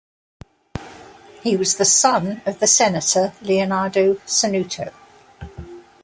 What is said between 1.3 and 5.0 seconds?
He was the son of the senator Leonardo Sanuto.